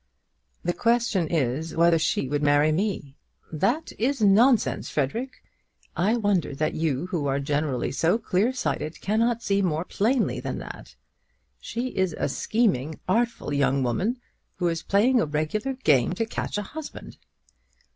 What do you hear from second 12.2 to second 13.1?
scheming,